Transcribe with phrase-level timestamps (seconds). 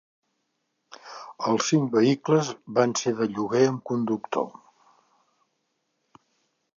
[1.49, 4.49] Els cinc vehicles van ser de lloguer amb conductor.